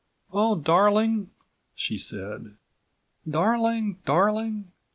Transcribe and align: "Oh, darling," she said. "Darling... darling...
"Oh, 0.33 0.55
darling," 0.55 1.29
she 1.75 1.99
said. 1.99 2.55
"Darling... 3.29 3.99
darling... 4.03 4.71